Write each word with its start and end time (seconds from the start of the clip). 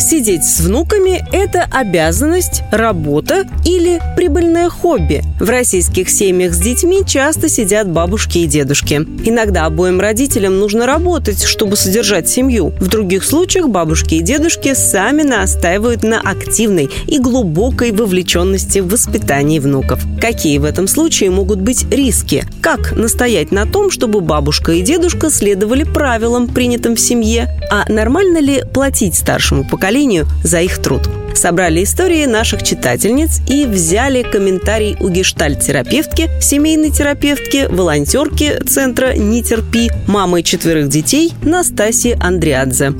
Сидеть 0.00 0.44
с 0.44 0.60
внуками– 0.60 1.22
это 1.32 1.68
обязанность, 1.70 2.62
работа 2.72 3.46
или 3.66 4.00
прибыльное 4.16 4.70
хобби. 4.70 5.22
В 5.38 5.50
российских 5.50 6.08
семьях 6.08 6.54
с 6.54 6.58
детьми 6.58 7.02
часто 7.06 7.50
сидят 7.50 7.86
бабушки 7.86 8.38
и 8.38 8.46
дедушки. 8.46 8.94
Иногда 8.94 9.66
обоим 9.66 10.00
родителям 10.00 10.58
нужно 10.58 10.86
работать, 10.86 11.44
чтобы 11.44 11.76
содержать 11.76 12.30
семью. 12.30 12.72
В 12.80 12.88
других 12.88 13.24
случаях 13.24 13.68
бабушки 13.68 14.14
и 14.14 14.22
дедушки 14.22 14.72
сами 14.72 15.22
настаивают 15.22 16.02
на 16.02 16.18
активной 16.18 16.88
и 17.06 17.18
глубокой 17.18 17.92
вовлеченности 17.92 18.78
в 18.78 18.88
воспитании 18.88 19.58
внуков. 19.58 20.02
Какие 20.18 20.56
в 20.56 20.64
этом 20.64 20.88
случае 20.88 21.30
могут 21.30 21.60
быть 21.60 21.84
риски? 21.92 22.46
Как 22.62 22.96
настоять 22.96 23.52
на 23.52 23.66
том, 23.66 23.90
чтобы 23.90 24.22
бабушка 24.22 24.72
и 24.72 24.80
дедушка 24.80 25.28
следовали 25.28 25.84
правилам, 25.84 26.48
принятым 26.48 26.96
в 26.96 27.00
семье? 27.00 27.48
А 27.70 27.84
нормально 27.92 28.38
ли 28.38 28.64
платить 28.72 29.14
старшему 29.14 29.64
поколению 29.64 29.89
поколению 29.90 30.28
за 30.44 30.60
их 30.60 30.78
труд. 30.78 31.02
Собрали 31.34 31.82
истории 31.82 32.24
наших 32.26 32.62
читательниц 32.62 33.40
и 33.48 33.66
взяли 33.66 34.22
комментарий 34.22 34.96
у 35.00 35.08
гештальт-терапевтки, 35.08 36.28
семейной 36.40 36.90
терапевтки, 36.90 37.66
волонтерки 37.68 38.62
центра 38.64 39.14
«Не 39.16 39.42
терпи», 39.42 39.90
мамы 40.06 40.44
четверых 40.44 40.88
детей 40.88 41.32
Настасии 41.42 42.16
Андриадзе. 42.20 42.92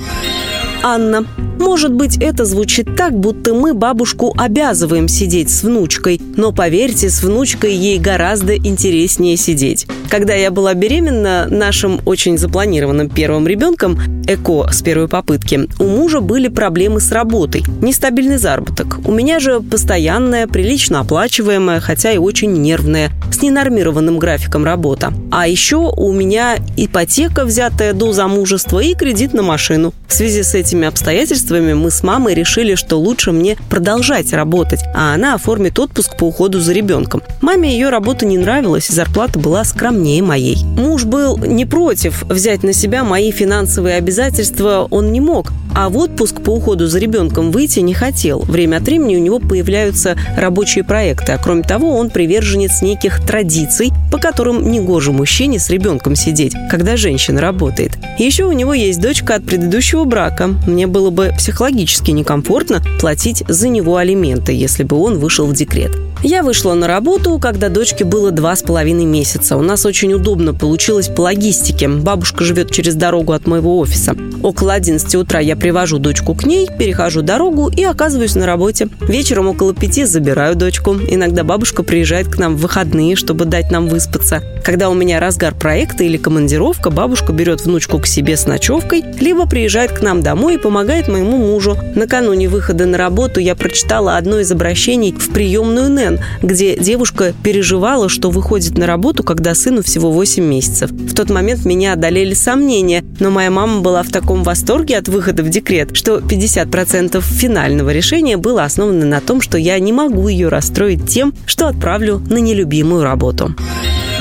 Анна. 0.83 1.27
Может 1.61 1.93
быть, 1.93 2.17
это 2.17 2.45
звучит 2.45 2.97
так, 2.97 3.13
будто 3.13 3.55
мы 3.55 3.73
бабушку 3.73 4.35
обязываем 4.37 5.07
сидеть 5.07 5.51
с 5.51 5.63
внучкой, 5.63 6.21
но 6.37 6.51
поверьте, 6.51 7.09
с 7.09 7.23
внучкой 7.23 7.75
ей 7.75 7.99
гораздо 7.99 8.57
интереснее 8.57 9.37
сидеть. 9.37 9.87
Когда 10.11 10.35
я 10.35 10.51
была 10.51 10.75
беременна 10.75 11.47
нашим 11.49 12.01
очень 12.05 12.37
запланированным 12.37 13.09
первым 13.09 13.47
ребенком, 13.47 13.97
ЭКО 14.27 14.69
с 14.73 14.83
первой 14.83 15.07
попытки, 15.07 15.69
у 15.79 15.85
мужа 15.85 16.21
были 16.21 16.49
проблемы 16.49 16.99
с 17.01 17.13
работой, 17.13 17.63
нестабильный 17.81 18.37
заработок. 18.37 18.99
У 19.07 19.13
меня 19.13 19.39
же 19.39 19.61
постоянная, 19.61 20.49
прилично 20.49 21.01
оплачиваемая, 21.01 21.79
хотя 21.79 22.11
и 22.11 22.19
очень 22.19 22.53
нервная, 22.53 23.13
с 23.33 23.41
ненормированным 23.41 24.19
графиком 24.19 24.65
работа. 24.65 25.13
А 25.31 25.47
еще 25.47 25.77
у 25.77 26.13
меня 26.13 26.57
ипотека, 26.77 27.45
взятая 27.45 27.93
до 27.93 28.13
замужества, 28.13 28.81
и 28.81 28.95
кредит 28.95 29.33
на 29.33 29.43
машину. 29.43 29.95
В 30.09 30.13
связи 30.13 30.43
с 30.43 30.57
этими 30.57 30.89
обстоятельствами 30.89 31.73
мы 31.73 31.93
с 31.93 32.03
мамой 32.03 32.35
решили, 32.35 32.75
что 32.75 32.97
лучше 32.97 33.31
мне 33.31 33.57
продолжать 33.69 34.33
работать, 34.33 34.81
а 34.93 35.15
она 35.15 35.35
оформит 35.35 35.79
отпуск 35.79 36.17
по 36.17 36.25
уходу 36.25 36.59
за 36.59 36.73
ребенком. 36.73 37.23
Маме 37.41 37.73
ее 37.73 37.91
работа 37.91 38.27
не 38.27 38.37
нравилась, 38.37 38.89
зарплата 38.89 39.39
была 39.39 39.63
скромнее 40.01 40.23
моей. 40.23 40.57
Муж 40.77 41.05
был 41.05 41.37
не 41.37 41.67
против 41.67 42.23
взять 42.23 42.63
на 42.63 42.73
себя 42.73 43.05
мои 43.05 43.31
финансовые 43.31 43.97
обязательства, 43.97 44.89
он 44.91 45.13
не 45.13 45.21
мог. 45.21 45.53
А 45.75 45.89
в 45.89 45.99
отпуск 45.99 46.41
по 46.41 46.51
уходу 46.51 46.87
за 46.87 46.99
ребенком 46.99 47.51
выйти 47.53 47.81
не 47.81 47.93
хотел. 47.93 48.41
Время 48.41 48.79
от 48.79 48.85
времени 48.85 49.17
у 49.17 49.21
него 49.21 49.39
появляются 49.39 50.17
рабочие 50.37 50.85
проекты, 50.85 51.33
а 51.33 51.39
кроме 51.39 51.63
того, 51.63 51.97
он 51.97 52.11
приверженец 52.11 52.83
неких 52.83 53.25
традиций, 53.25 53.93
по 54.11 54.19
которым 54.19 54.71
негоже 54.71 55.13
мужчине 55.13 55.59
с 55.59 55.69
ребенком 55.71 56.17
сидеть, 56.17 56.55
когда 56.71 56.97
женщина 56.97 57.41
работает. 57.41 57.93
Еще 58.19 58.45
у 58.45 58.53
него 58.53 58.75
есть 58.75 59.01
дочка 59.01 59.35
от 59.35 59.45
предыдущего 59.45 60.05
брака. 60.05 60.49
Мне 60.67 60.87
было 60.87 61.11
бы 61.11 61.33
психологически 61.37 62.11
некомфортно 62.11 62.83
платить 63.01 63.45
за 63.47 63.69
него 63.69 63.97
алименты, 63.97 64.53
если 64.53 64.83
бы 64.83 64.97
он 64.97 65.19
вышел 65.19 65.47
в 65.47 65.53
декрет. 65.53 66.10
Я 66.23 66.43
вышла 66.43 66.75
на 66.75 66.87
работу, 66.87 67.39
когда 67.39 67.71
дочке 67.71 68.05
было 68.05 68.31
два 68.31 68.55
с 68.55 68.63
половиной 68.63 69.07
месяца. 69.07 69.57
У 69.57 69.63
нас 69.63 69.87
очень 69.87 70.13
удобно 70.13 70.53
получилось 70.53 71.09
по 71.09 71.23
логистике. 71.23 71.89
Бабушка 71.89 72.45
живет 72.45 72.71
через 72.71 72.95
дорогу 72.95 73.33
от 73.33 73.47
моего 73.47 73.79
офиса. 73.79 74.15
Около 74.43 74.75
11 74.75 75.15
утра 75.15 75.41
я 75.41 75.57
привожу 75.57 75.99
дочку 75.99 76.35
к 76.35 76.45
ней, 76.45 76.69
перехожу 76.79 77.23
дорогу 77.23 77.71
и 77.75 77.85
оказываюсь 77.85 78.35
на 78.35 78.45
работе. 78.45 78.89
Вечером 79.01 79.49
около 79.49 79.75
пяти 79.75 80.05
забираю 80.05 80.57
дочку. 80.57 80.95
Иногда 80.95 81.43
бабушка 81.43 81.83
приезжает 81.83 82.29
к 82.29 82.39
нам 82.39 82.57
в 82.57 82.61
выходные, 82.61 83.17
чтобы 83.17 83.47
дать 83.47 83.71
нам 83.71 83.89
выспаться. 83.89 84.43
Когда 84.63 84.91
у 84.91 84.95
меня 84.95 85.21
разгар 85.21 85.55
проекта 85.55 86.05
или 86.05 86.19
командировка, 86.19 86.91
бабушка 86.91 87.33
берет 87.33 87.63
внучку 87.63 87.99
к 87.99 88.07
себе 88.07 88.37
с 88.37 88.47
ночевкой, 88.47 89.05
либо 89.21 89.47
приезжает 89.47 89.93
к 89.93 90.03
нам 90.03 90.23
домой 90.23 90.55
и 90.55 90.59
помогает 90.59 91.09
моему 91.09 91.39
мужу. 91.39 91.79
Накануне 91.95 92.49
выхода 92.49 92.85
на 92.87 92.99
работу 92.99 93.41
я 93.41 93.55
прочитала 93.55 94.17
одно 94.17 94.39
из 94.39 94.53
обращений 94.53 95.13
в 95.13 95.31
приемную 95.33 95.91
НЭН, 95.91 96.10
сцен, 96.11 96.21
где 96.43 96.77
девушка 96.77 97.33
переживала, 97.43 98.09
что 98.09 98.31
выходит 98.31 98.77
на 98.79 98.87
работу, 98.87 99.23
когда 99.23 99.55
сыну 99.55 99.83
всего 99.83 100.11
8 100.11 100.43
месяцев. 100.43 100.91
В 100.91 101.15
тот 101.15 101.31
момент 101.31 101.65
меня 101.65 101.93
одолели 101.93 102.35
сомнения, 102.35 103.05
но 103.19 103.31
моя 103.31 103.51
мама 103.51 103.81
была 103.81 104.03
в 104.03 104.11
таком 104.11 104.43
восторге 104.43 104.99
от 104.99 105.09
выхода 105.09 105.43
в 105.43 105.49
декрет, 105.49 105.97
что 105.97 106.19
50% 106.19 107.21
финального 107.21 107.91
решения 107.91 108.37
было 108.37 108.65
основано 108.65 109.07
на 109.07 109.21
том, 109.21 109.41
что 109.41 109.59
я 109.59 109.79
не 109.79 109.93
могу 109.93 110.29
ее 110.29 110.49
расстроить 110.49 111.09
тем, 111.09 111.35
что 111.47 111.69
отправлю 111.69 112.19
на 112.19 112.39
нелюбимую 112.39 113.05
работу. 113.05 113.55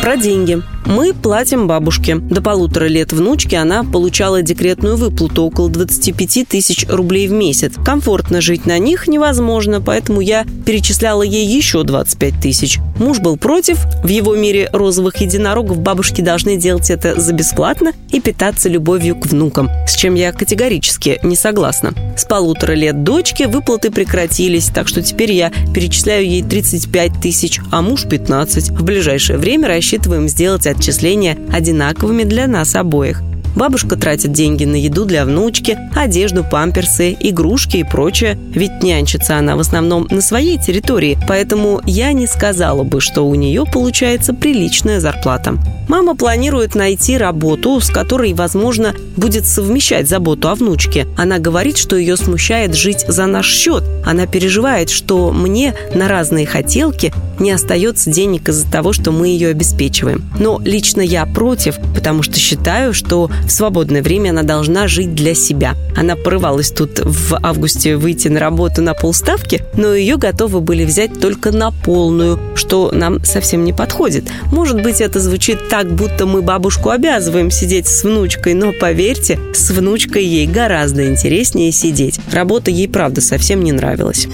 Про 0.02 0.16
деньги. 0.16 0.62
Мы 0.86 1.14
платим 1.14 1.68
бабушке. 1.68 2.16
До 2.16 2.42
полутора 2.42 2.86
лет 2.86 3.14
внучки 3.14 3.54
она 3.54 3.84
получала 3.84 4.42
декретную 4.42 4.98
выплату 4.98 5.44
около 5.44 5.70
25 5.70 6.48
тысяч 6.48 6.88
рублей 6.90 7.28
в 7.28 7.32
месяц. 7.32 7.74
Комфортно 7.86 8.42
жить 8.42 8.66
на 8.66 8.80
них 8.80 9.08
невозможно, 9.08 9.82
поэтому 9.82 10.22
я 10.22 10.46
перечисляла 10.66 11.22
ей 11.22 11.46
еще 11.46 11.84
25 11.84 12.42
тысяч. 12.42 12.80
Муж 12.98 13.20
был 13.20 13.38
против. 13.38 13.78
В 14.04 14.08
его 14.08 14.36
мире 14.36 14.70
розовых 14.74 15.18
единорогов 15.18 15.80
бабушки 15.80 16.22
должны 16.22 16.58
делать 16.58 16.90
это 16.90 17.20
за 17.20 17.34
бесплатно 17.34 17.92
и 18.12 18.20
питаться 18.20 18.68
любовью 18.68 19.16
к 19.16 19.28
внукам, 19.28 19.70
с 19.88 19.96
чем 19.96 20.16
я 20.16 20.32
категорически 20.32 21.20
не 21.24 21.36
согласна. 21.36 21.94
С 22.18 22.26
полутора 22.26 22.74
лет 22.74 23.04
дочки 23.04 23.44
выплаты 23.44 23.92
прекратились, 23.92 24.68
так 24.74 24.88
что 24.88 25.02
теперь 25.02 25.34
я 25.34 25.52
перечисляю 25.74 26.26
ей 26.26 26.42
35 26.42 27.22
тысяч, 27.22 27.60
а 27.72 27.82
муж 27.82 28.06
15. 28.10 28.72
В 28.72 28.84
ближайшее 28.84 29.38
время 29.38 29.68
рассчитываем 29.90 30.28
сделать 30.28 30.68
отчисления 30.68 31.36
одинаковыми 31.52 32.24
для 32.24 32.46
нас 32.46 32.76
обоих. 32.76 33.24
Бабушка 33.56 33.96
тратит 33.96 34.32
деньги 34.32 34.64
на 34.64 34.76
еду 34.76 35.06
для 35.06 35.26
внучки, 35.26 35.76
одежду, 35.96 36.46
памперсы, 36.50 37.18
игрушки 37.20 37.78
и 37.78 37.84
прочее. 37.84 38.38
Ведь 38.54 38.84
нянчится 38.84 39.38
она 39.38 39.56
в 39.56 39.60
основном 39.62 40.08
на 40.12 40.22
своей 40.22 40.60
территории, 40.60 41.18
поэтому 41.28 41.82
я 41.88 42.14
не 42.14 42.28
сказала 42.28 42.84
бы, 42.84 43.02
что 43.02 43.24
у 43.24 43.34
нее 43.34 43.66
получается 43.66 44.36
приличная 44.36 45.00
зарплата. 45.00 45.58
Мама 45.88 46.16
планирует 46.16 46.76
найти 46.76 47.18
работу, 47.18 47.80
с 47.82 47.90
которой, 47.90 48.34
возможно, 48.34 48.94
будет 49.18 49.48
совмещать 49.48 50.08
заботу 50.08 50.50
о 50.50 50.56
внучке. 50.56 51.08
Она 51.18 51.40
говорит, 51.40 51.80
что 51.80 51.96
ее 51.96 52.16
смущает 52.16 52.76
жить 52.76 53.06
за 53.08 53.26
наш 53.26 53.48
счет. 53.48 53.84
Она 54.06 54.28
переживает, 54.28 54.92
что 54.92 55.32
мне 55.32 55.74
на 55.96 56.08
разные 56.08 56.46
хотелки 56.46 57.12
не 57.40 57.52
остается 57.52 58.10
денег 58.10 58.50
из-за 58.50 58.70
того, 58.70 58.94
что 58.94 59.12
мы 59.12 59.28
ее 59.28 59.50
обеспечиваем. 59.50 60.24
Но 60.40 60.60
лично 60.64 61.02
я 61.02 61.26
против, 61.26 61.78
потому 61.96 62.24
что 62.24 62.38
считаю, 62.38 62.94
что 62.94 63.30
в 63.46 63.50
свободное 63.50 64.02
время 64.02 64.32
она 64.32 64.44
должна 64.44 64.88
жить 64.88 65.14
для 65.16 65.36
себя. 65.36 65.76
Она 65.96 66.16
порывалась 66.16 66.72
тут 66.72 67.00
в 67.00 67.38
августе 67.42 67.96
выйти 67.96 68.28
на 68.28 68.40
работу 68.40 68.82
на 68.82 68.94
полставки, 68.94 69.64
но 69.74 69.94
ее 69.94 70.18
готовы 70.18 70.62
были 70.62 70.86
взять 70.86 71.20
только 71.20 71.52
на 71.52 71.72
полную, 71.72 72.40
что 72.56 72.92
нам 72.94 73.24
совсем 73.24 73.64
не 73.64 73.74
подходит. 73.74 74.26
Может 74.52 74.82
быть, 74.82 75.02
это 75.02 75.20
звучит 75.20 75.70
так, 75.70 75.92
будто 75.92 76.26
мы 76.26 76.42
бабушку 76.42 76.90
обязываем 76.90 77.52
сидеть 77.52 77.88
с 77.88 78.04
внучкой, 78.04 78.54
но 78.54 78.72
поверьте, 78.72 79.40
с 79.54 79.70
внучкой 79.72 80.26
ей 80.26 80.48
гораздо 80.48 81.08
интереснее 81.08 81.72
сидеть. 81.72 82.20
Работа 82.32 82.72
ей, 82.72 82.88
правда, 82.88 83.22
совсем 83.22 83.64
не 83.64 83.72
нравилась. 83.72 84.28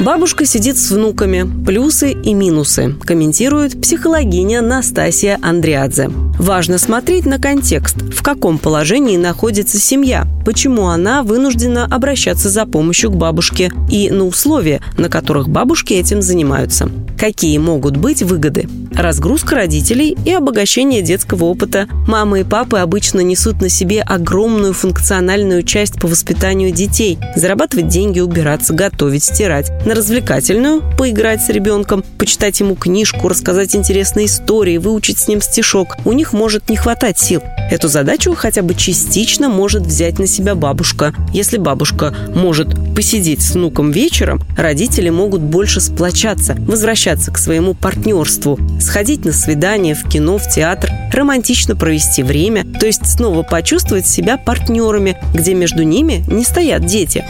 Бабушка 0.00 0.46
сидит 0.46 0.78
с 0.78 0.92
внуками. 0.92 1.44
Плюсы 1.66 2.12
и 2.12 2.32
минусы. 2.32 2.94
Комментирует 3.04 3.80
психологиня 3.80 4.62
Настасия 4.62 5.40
Андриадзе. 5.42 6.08
Важно 6.38 6.78
смотреть 6.78 7.26
на 7.26 7.40
контекст, 7.40 7.96
в 7.96 8.22
каком 8.22 8.58
положении 8.58 9.16
находится 9.16 9.78
семья, 9.80 10.28
почему 10.44 10.86
она 10.86 11.24
вынуждена 11.24 11.84
обращаться 11.84 12.48
за 12.48 12.64
помощью 12.64 13.10
к 13.10 13.16
бабушке 13.16 13.72
и 13.90 14.08
на 14.10 14.24
условия, 14.24 14.80
на 14.96 15.08
которых 15.08 15.48
бабушки 15.48 15.94
этим 15.94 16.22
занимаются. 16.22 16.88
Какие 17.18 17.58
могут 17.58 17.96
быть 17.96 18.22
выгоды? 18.22 18.68
Разгрузка 18.98 19.54
родителей 19.54 20.16
и 20.24 20.32
обогащение 20.32 21.02
детского 21.02 21.44
опыта. 21.44 21.86
Мамы 22.08 22.40
и 22.40 22.44
папы 22.44 22.78
обычно 22.78 23.20
несут 23.20 23.60
на 23.60 23.68
себе 23.68 24.02
огромную 24.02 24.72
функциональную 24.72 25.62
часть 25.62 26.00
по 26.00 26.08
воспитанию 26.08 26.72
детей. 26.72 27.16
Зарабатывать 27.36 27.86
деньги, 27.86 28.18
убираться, 28.18 28.74
готовить, 28.74 29.22
стирать. 29.22 29.70
На 29.86 29.94
развлекательную– 29.94 30.82
поиграть 30.98 31.40
с 31.42 31.48
ребенком, 31.48 32.02
почитать 32.18 32.58
ему 32.58 32.74
книжку, 32.74 33.28
рассказать 33.28 33.76
интересные 33.76 34.26
истории, 34.26 34.78
выучить 34.78 35.18
с 35.18 35.28
ним 35.28 35.42
стишок. 35.42 35.94
У 36.04 36.12
них 36.12 36.32
может 36.32 36.68
не 36.68 36.76
хватать 36.76 37.20
сил. 37.20 37.40
Эту 37.70 37.86
задачу 37.86 38.34
хотя 38.34 38.62
бы 38.62 38.74
частично 38.74 39.48
может 39.48 39.82
взять 39.82 40.18
на 40.18 40.26
себя 40.26 40.56
бабушка. 40.56 41.14
Если 41.32 41.58
бабушка 41.58 42.16
может 42.34 42.74
посидеть 42.96 43.42
с 43.42 43.52
внуком 43.52 43.92
вечером, 43.92 44.40
родители 44.56 45.08
могут 45.08 45.40
больше 45.40 45.80
сплочаться, 45.80 46.56
возвращаться 46.58 47.30
к 47.30 47.38
своему 47.38 47.74
партнерству, 47.74 48.58
сходить 48.88 49.26
на 49.26 49.32
свидание, 49.32 49.94
в 49.94 50.08
кино, 50.08 50.38
в 50.38 50.48
театр, 50.48 50.90
романтично 51.12 51.76
провести 51.76 52.22
время, 52.22 52.64
то 52.64 52.86
есть 52.86 53.06
снова 53.06 53.42
почувствовать 53.42 54.06
себя 54.06 54.38
партнерами, 54.38 55.18
где 55.34 55.52
между 55.52 55.82
ними 55.82 56.24
не 56.26 56.42
стоят 56.42 56.86
дети. 56.86 57.22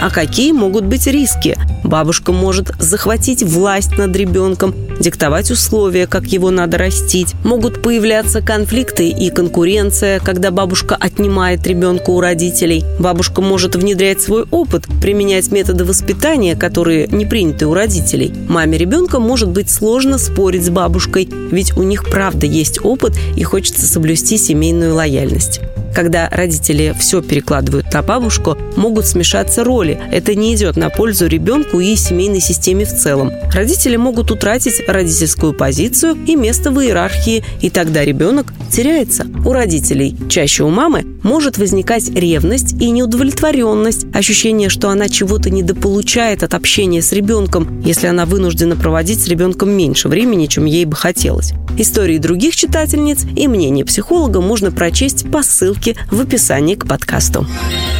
А 0.00 0.10
какие 0.10 0.52
могут 0.52 0.84
быть 0.84 1.06
риски? 1.06 1.56
Бабушка 1.82 2.32
может 2.32 2.72
захватить 2.78 3.42
власть 3.42 3.96
над 3.98 4.14
ребенком, 4.14 4.74
диктовать 5.00 5.50
условия, 5.50 6.06
как 6.06 6.26
его 6.26 6.50
надо 6.50 6.78
растить. 6.78 7.34
Могут 7.44 7.82
появляться 7.82 8.40
конфликты 8.40 9.08
и 9.08 9.30
конкуренция, 9.30 10.20
когда 10.20 10.50
бабушка 10.50 10.94
отнимает 10.94 11.66
ребенка 11.66 12.10
у 12.10 12.20
родителей. 12.20 12.84
Бабушка 13.00 13.40
может 13.40 13.74
внедрять 13.74 14.20
свой 14.20 14.44
опыт, 14.50 14.86
применять 15.00 15.50
методы 15.50 15.84
воспитания, 15.84 16.54
которые 16.54 17.08
не 17.08 17.26
приняты 17.26 17.66
у 17.66 17.74
родителей. 17.74 18.32
Маме 18.48 18.78
ребенка 18.78 19.18
может 19.18 19.48
быть 19.48 19.70
сложно 19.70 20.18
спорить 20.18 20.64
с 20.64 20.70
бабушкой, 20.70 21.28
ведь 21.50 21.76
у 21.76 21.82
них 21.82 22.04
правда 22.04 22.46
есть 22.46 22.84
опыт 22.84 23.14
и 23.36 23.42
хочется 23.42 23.86
соблюсти 23.86 24.38
семейную 24.38 24.94
лояльность 24.94 25.60
когда 25.98 26.28
родители 26.30 26.94
все 26.96 27.20
перекладывают 27.20 27.92
на 27.92 28.02
бабушку, 28.04 28.56
могут 28.76 29.08
смешаться 29.08 29.64
роли. 29.64 29.98
Это 30.12 30.36
не 30.36 30.54
идет 30.54 30.76
на 30.76 30.90
пользу 30.90 31.26
ребенку 31.26 31.80
и 31.80 31.96
семейной 31.96 32.38
системе 32.38 32.84
в 32.84 32.96
целом. 32.96 33.32
Родители 33.52 33.96
могут 33.96 34.30
утратить 34.30 34.80
родительскую 34.86 35.54
позицию 35.54 36.16
и 36.24 36.36
место 36.36 36.70
в 36.70 36.80
иерархии, 36.80 37.42
и 37.60 37.68
тогда 37.68 38.04
ребенок 38.04 38.52
теряется. 38.70 39.26
У 39.44 39.52
родителей, 39.52 40.16
чаще 40.28 40.62
у 40.62 40.68
мамы, 40.68 41.04
может 41.22 41.58
возникать 41.58 42.08
ревность 42.10 42.72
и 42.80 42.90
неудовлетворенность, 42.90 44.06
ощущение, 44.14 44.68
что 44.68 44.90
она 44.90 45.08
чего-то 45.08 45.50
недополучает 45.50 46.42
от 46.42 46.54
общения 46.54 47.02
с 47.02 47.12
ребенком, 47.12 47.80
если 47.82 48.06
она 48.06 48.26
вынуждена 48.26 48.76
проводить 48.76 49.22
с 49.22 49.28
ребенком 49.28 49.70
меньше 49.70 50.08
времени, 50.08 50.46
чем 50.46 50.64
ей 50.64 50.84
бы 50.84 50.96
хотелось. 50.96 51.52
Истории 51.76 52.18
других 52.18 52.56
читательниц 52.56 53.24
и 53.36 53.46
мнение 53.46 53.84
психолога 53.84 54.40
можно 54.40 54.70
прочесть 54.70 55.30
по 55.30 55.42
ссылке 55.42 55.96
в 56.10 56.20
описании 56.20 56.74
к 56.74 56.86
подкасту. 56.86 57.46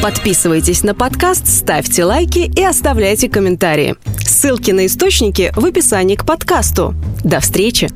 Подписывайтесь 0.01 0.83
на 0.83 0.93
подкаст, 0.93 1.47
ставьте 1.47 2.03
лайки 2.03 2.51
и 2.55 2.63
оставляйте 2.63 3.29
комментарии. 3.29 3.95
Ссылки 4.25 4.71
на 4.71 4.85
источники 4.85 5.51
в 5.55 5.65
описании 5.65 6.15
к 6.15 6.25
подкасту. 6.25 6.93
До 7.23 7.39
встречи! 7.39 7.89